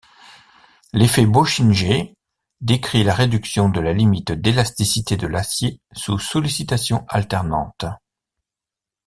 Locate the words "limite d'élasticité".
3.93-5.15